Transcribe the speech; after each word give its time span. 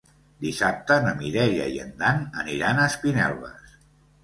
Dissabte 0.45 0.97
na 1.03 1.13
Mireia 1.19 1.67
i 1.75 1.77
en 1.85 1.93
Dan 2.01 2.25
aniran 2.47 2.81
a 2.87 2.91
Espinelves. 2.95 3.79